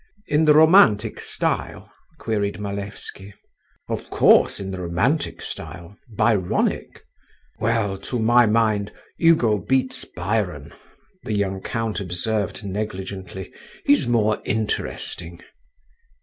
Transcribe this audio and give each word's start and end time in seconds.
"In 0.25 0.45
the 0.45 0.55
romantic 0.55 1.19
style?" 1.19 1.91
queried 2.17 2.59
Malevsky. 2.59 3.35
"Of 3.87 4.09
course, 4.09 4.59
in 4.59 4.71
the 4.71 4.81
romantic 4.81 5.43
style—Byronic." 5.43 7.03
"Well, 7.59 7.99
to 7.99 8.17
my 8.17 8.47
mind, 8.47 8.91
Hugo 9.19 9.59
beats 9.59 10.03
Byron," 10.03 10.73
the 11.21 11.33
young 11.33 11.61
count 11.61 11.99
observed 11.99 12.63
negligently; 12.63 13.53
"he's 13.85 14.07
more 14.07 14.41
interesting." 14.43 15.39